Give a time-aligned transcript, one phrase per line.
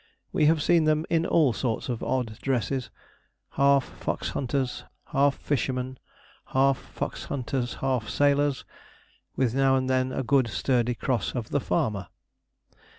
[0.33, 2.89] We have seen them in all sorts of odd dresses,
[3.51, 5.99] half fox hunters half fishermen,
[6.47, 8.65] half fox hunters half sailors,
[9.35, 12.07] with now and then a good sturdy cross of the farmer.